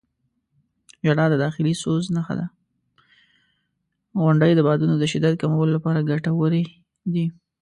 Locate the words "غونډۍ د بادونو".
4.21-4.95